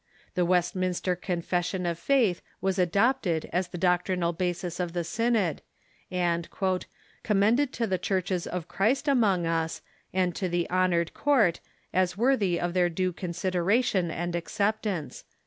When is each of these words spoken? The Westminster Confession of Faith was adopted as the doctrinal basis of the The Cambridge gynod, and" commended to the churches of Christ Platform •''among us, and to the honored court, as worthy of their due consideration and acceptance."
The 0.33 0.45
Westminster 0.47 1.15
Confession 1.15 1.85
of 1.85 1.99
Faith 1.99 2.41
was 2.59 2.79
adopted 2.79 3.47
as 3.53 3.67
the 3.67 3.77
doctrinal 3.77 4.33
basis 4.33 4.79
of 4.79 4.93
the 4.93 5.01
The 5.01 5.05
Cambridge 5.15 5.57
gynod, 5.59 5.59
and" 6.09 6.49
commended 7.23 7.71
to 7.73 7.85
the 7.85 7.99
churches 7.99 8.47
of 8.47 8.67
Christ 8.67 9.05
Platform 9.05 9.17
•''among 9.21 9.45
us, 9.45 9.83
and 10.11 10.33
to 10.35 10.49
the 10.49 10.67
honored 10.71 11.13
court, 11.13 11.59
as 11.93 12.17
worthy 12.17 12.59
of 12.59 12.73
their 12.73 12.89
due 12.89 13.13
consideration 13.13 14.09
and 14.09 14.35
acceptance." 14.35 15.23